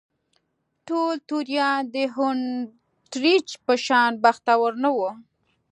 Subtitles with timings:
[0.87, 5.09] ټول توریان د هونټریج په شان بختور نه وو.